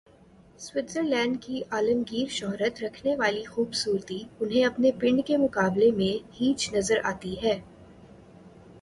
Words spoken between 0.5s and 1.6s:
Switzer land